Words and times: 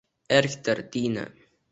Erkdir 0.37 0.81
dini 0.95 1.27